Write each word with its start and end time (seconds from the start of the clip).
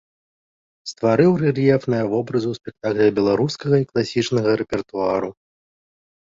Стварыў 0.91 1.31
рэльефныя 1.43 2.03
вобразы 2.15 2.47
ў 2.53 2.61
спектаклях 2.61 3.09
беларускага 3.21 3.75
і 3.85 3.89
класічнага 3.93 4.59
рэпертуару. 4.65 5.29